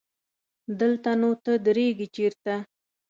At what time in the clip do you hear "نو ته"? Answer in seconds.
1.21-1.51